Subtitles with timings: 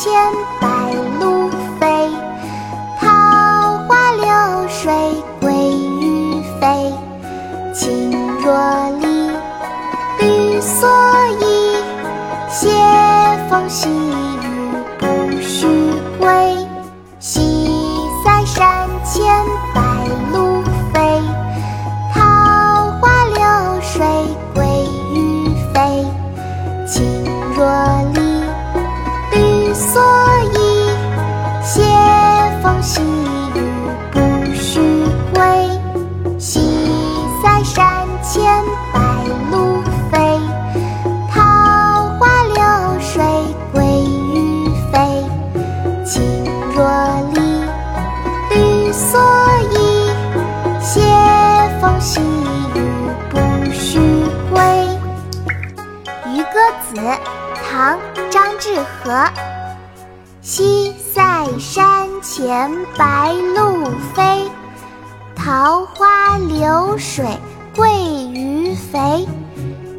[0.00, 0.12] 千
[0.60, 0.68] 白
[1.18, 1.50] 鹭
[1.80, 2.08] 飞，
[3.00, 3.08] 桃
[3.88, 4.94] 花流水
[5.40, 5.50] 鳜
[6.00, 6.94] 鱼肥。
[7.74, 8.46] 青箬
[9.00, 9.32] 笠，
[10.20, 10.86] 绿蓑
[11.40, 11.74] 衣，
[12.48, 12.68] 斜
[13.50, 13.88] 风细
[38.92, 39.00] 白
[39.50, 40.40] 鹭飞
[41.30, 41.40] 桃
[42.18, 43.22] 花流水
[43.72, 45.24] 鳜鱼肥
[46.04, 46.44] 青
[46.74, 47.40] 箬笠
[48.50, 49.16] 绿蓑
[49.72, 50.10] 衣
[50.80, 51.00] 斜
[51.80, 52.20] 风细
[52.74, 53.98] 雨不须
[54.50, 54.60] 归
[56.26, 56.58] 渔歌
[56.90, 57.00] 子
[57.70, 57.98] 唐
[58.30, 59.30] 张志和
[60.40, 63.84] 西塞山前白鹭
[64.14, 64.50] 飞
[65.36, 67.24] 桃花流水
[67.78, 69.24] 鳜鱼肥。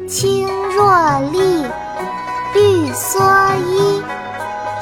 [0.06, 1.64] 青箬笠，
[2.52, 4.02] 绿蓑衣，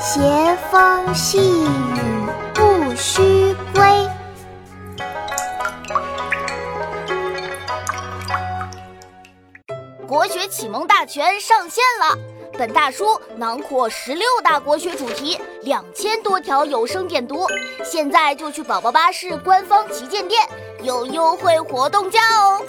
[0.01, 1.69] 斜风细雨
[2.53, 4.09] 不须归。
[10.09, 12.19] 国学启蒙大全上线了！
[12.55, 17.47] 本大书囊括十六大国学主题，两千多条有声点读。
[17.85, 20.43] 现在就去宝宝巴士官方旗舰店，
[20.83, 22.63] 有优惠活动价哦！